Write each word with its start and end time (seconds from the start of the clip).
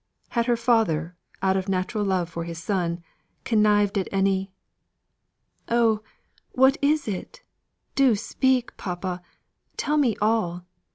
Had 0.29 0.47
her 0.47 0.57
father, 0.57 1.15
out 1.43 1.55
of 1.55 1.67
a 1.67 1.69
natural 1.69 2.03
love 2.03 2.27
for 2.27 2.43
his 2.43 2.57
son, 2.57 3.03
connived 3.43 3.99
at 3.99 4.07
any 4.11 4.51
"Oh! 5.69 6.01
what 6.53 6.75
is 6.81 7.07
it? 7.07 7.43
do 7.93 8.15
speak, 8.15 8.75
papa! 8.77 9.21
tell 9.77 9.97
me 9.97 10.15
all! 10.19 10.65